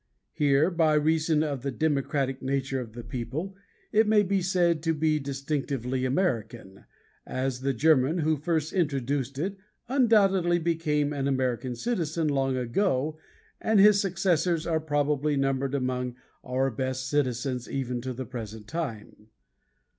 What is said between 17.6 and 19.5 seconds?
even to the present time.